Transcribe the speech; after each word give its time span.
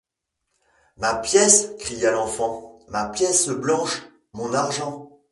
Ma 0.97 1.13
pièce! 1.13 1.73
cria 1.77 2.09
l’enfant, 2.09 2.79
ma 2.87 3.07
pièce 3.09 3.49
blanche! 3.49 4.01
mon 4.33 4.51
argent! 4.51 5.19